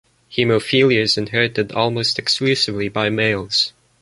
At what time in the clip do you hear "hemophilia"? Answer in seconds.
0.35-0.99